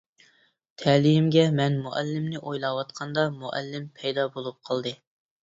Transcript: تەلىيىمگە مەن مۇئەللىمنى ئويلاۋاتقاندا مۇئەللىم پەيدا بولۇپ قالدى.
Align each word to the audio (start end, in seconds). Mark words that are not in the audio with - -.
تەلىيىمگە 0.83 1.43
مەن 1.59 1.77
مۇئەللىمنى 1.81 2.41
ئويلاۋاتقاندا 2.41 3.27
مۇئەللىم 3.43 3.87
پەيدا 4.01 4.27
بولۇپ 4.35 4.61
قالدى. 4.73 4.97